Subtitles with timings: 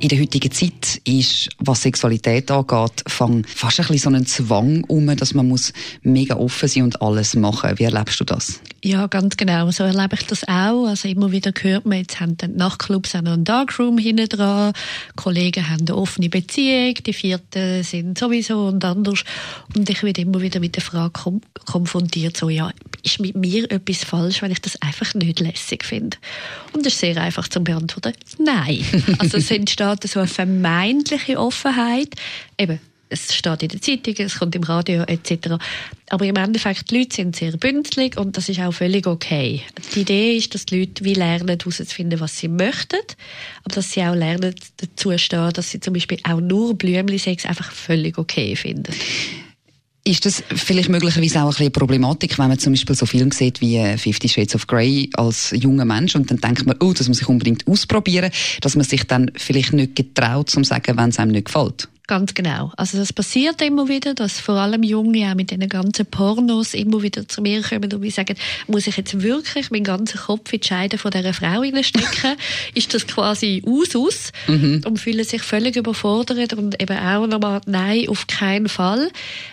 [0.00, 5.14] in der heutigen Zeit ist, was Sexualität angeht, fast ein bisschen so einen Zwang um,
[5.16, 5.72] dass man muss
[6.02, 7.78] mega offen sein und alles machen.
[7.78, 8.60] Wie erlebst du das?
[8.84, 9.70] Ja, ganz genau.
[9.72, 10.86] So erlebe ich das auch.
[10.86, 14.72] Also immer wieder hört man, jetzt haben die Nachtclubs auch noch einen Darkroom hinten dran.
[15.16, 19.24] Kollegen haben eine offene Beziehung, die vierten sind sowieso und anders.
[19.76, 22.70] Und ich werde immer wieder mit der Frage konfrontiert, so, ja,
[23.08, 26.16] ist mit mir etwas falsch, wenn ich das einfach nicht lässig finde?
[26.72, 28.12] Und das ist sehr einfach zu beantworten.
[28.38, 28.84] Nein.
[29.18, 32.14] Also es entsteht so eine vermeintliche Offenheit.
[32.56, 35.56] Eben, es steht in der Zeitung, es kommt im Radio etc.
[36.10, 39.62] Aber im Endeffekt, die Leute sind sehr bünzlig und das ist auch völlig okay.
[39.94, 43.00] Die Idee ist, dass die Leute wie lernen, herauszufinden, was sie möchten,
[43.64, 47.72] aber dass sie auch lernen, dazu stehen, dass sie zum Beispiel auch nur Blümli-Sex einfach
[47.72, 48.94] völlig okay finden.
[50.08, 53.60] Ist das vielleicht möglicherweise auch ein eine Problematik, wenn man zum Beispiel so Filme sieht
[53.60, 57.08] wie äh, Fifty Shades of Grey als junger Mensch und dann denkt man, oh, das
[57.08, 58.30] muss ich unbedingt ausprobieren,
[58.62, 61.88] dass man sich dann vielleicht nicht getraut, zu sagen, wenn es einem nicht gefällt?
[62.08, 62.72] Ganz genau.
[62.78, 67.02] Also das passiert immer wieder, dass vor allem Junge auch mit den ganzen Pornos immer
[67.02, 68.34] wieder zu mir kommen und mir sagen,
[68.66, 72.38] muss ich jetzt wirklich meinen ganzen Kopf in die Scheide von dieser Frau stecken?
[72.74, 74.32] ist das quasi Usus?
[74.46, 74.80] Mhm.
[74.86, 79.10] Und fühlen sich völlig überfordert und eben auch nochmal, nein, auf keinen Fall.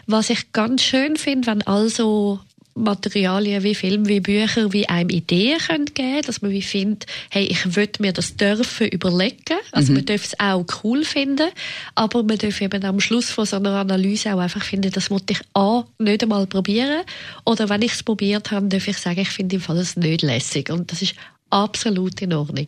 [0.07, 2.39] Was ich ganz schön finde, wenn also
[2.75, 7.45] Materialien wie Film, wie Bücher, wie einem Ideen können geben dass man wie findet, hey,
[7.45, 9.57] ich würde mir das dürfen überlegen.
[9.71, 9.99] Also mhm.
[9.99, 11.49] man darf es auch cool finden,
[11.95, 15.33] aber man darf eben am Schluss von so einer Analyse auch einfach finden, das wollte
[15.33, 17.03] ich A, nicht einmal probieren
[17.45, 20.21] oder wenn ich es probiert habe, darf ich sagen, ich finde im Fall es nicht
[20.21, 21.15] lässig und das ist
[21.49, 22.67] absolut in Ordnung.